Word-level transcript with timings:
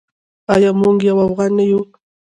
آیا 0.53 0.71
موږ 0.81 0.97
یو 1.07 1.17
افغان 1.27 1.51
نه 1.57 1.63
یو؟ 1.69 1.79